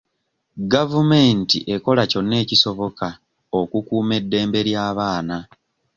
Gavumenti 0.73 1.57
ekola 1.73 2.03
kyonna 2.11 2.35
ekisoboka 2.43 3.07
okukuuma 3.59 4.13
eddembe 4.21 4.59
ly'abaana. 4.67 5.37